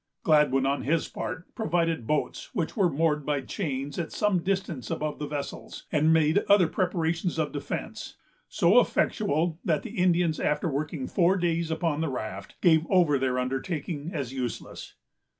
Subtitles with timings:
[0.23, 5.19] Gladwyn, on his part, provided boats which were moored by chains at some distance above
[5.19, 8.17] the vessels, and made other preparations of defence,
[8.49, 13.37] so effectual that the Indians, after working four days upon the raft, gave over their
[13.37, 14.95] undertaking as useless.